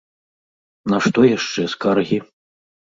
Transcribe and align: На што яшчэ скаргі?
На 0.93 0.97
што 1.09 1.19
яшчэ 1.37 1.69
скаргі? 1.77 2.19